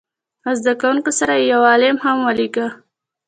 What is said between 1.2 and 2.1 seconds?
یې یو عالم